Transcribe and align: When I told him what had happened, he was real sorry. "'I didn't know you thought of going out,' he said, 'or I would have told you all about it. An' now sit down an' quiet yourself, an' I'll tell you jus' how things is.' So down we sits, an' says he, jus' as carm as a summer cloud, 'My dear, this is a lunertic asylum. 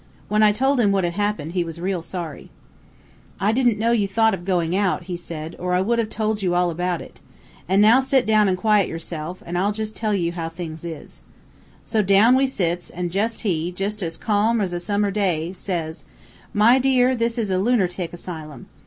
When 0.29 0.41
I 0.41 0.51
told 0.51 0.79
him 0.79 0.91
what 0.91 1.03
had 1.03 1.13
happened, 1.13 1.51
he 1.51 1.63
was 1.63 1.79
real 1.79 2.01
sorry. 2.01 2.49
"'I 3.39 3.51
didn't 3.51 3.77
know 3.77 3.91
you 3.91 4.07
thought 4.07 4.33
of 4.33 4.45
going 4.45 4.75
out,' 4.75 5.03
he 5.03 5.15
said, 5.15 5.55
'or 5.59 5.75
I 5.75 5.81
would 5.81 5.99
have 5.99 6.09
told 6.09 6.41
you 6.41 6.55
all 6.55 6.71
about 6.71 7.01
it. 7.03 7.19
An' 7.69 7.81
now 7.81 7.99
sit 7.99 8.25
down 8.25 8.49
an' 8.49 8.55
quiet 8.55 8.87
yourself, 8.89 9.43
an' 9.45 9.57
I'll 9.57 9.71
tell 9.73 10.15
you 10.15 10.31
jus' 10.31 10.35
how 10.35 10.49
things 10.49 10.83
is.' 10.83 11.21
So 11.85 12.01
down 12.01 12.35
we 12.35 12.47
sits, 12.47 12.89
an' 12.89 13.11
says 13.11 13.41
he, 13.41 13.71
jus' 13.71 14.01
as 14.01 14.17
carm 14.17 14.59
as 14.59 14.73
a 14.73 14.79
summer 14.79 15.11
cloud, 15.11 15.95
'My 16.51 16.79
dear, 16.79 17.15
this 17.15 17.37
is 17.37 17.51
a 17.51 17.59
lunertic 17.59 18.11
asylum. 18.11 18.65